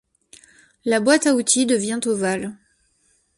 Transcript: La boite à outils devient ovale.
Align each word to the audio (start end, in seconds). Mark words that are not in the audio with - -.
La 0.83 0.99
boite 0.99 1.27
à 1.27 1.35
outils 1.35 1.67
devient 1.67 1.99
ovale. 2.07 2.55